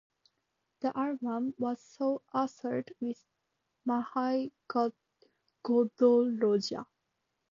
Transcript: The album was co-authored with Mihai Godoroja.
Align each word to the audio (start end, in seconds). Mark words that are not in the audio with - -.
The 0.79 0.97
album 0.97 1.53
was 1.59 1.93
co-authored 1.99 2.89
with 2.99 3.23
Mihai 3.87 4.51
Godoroja. 5.63 6.87